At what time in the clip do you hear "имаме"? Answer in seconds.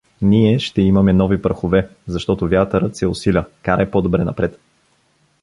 0.81-1.13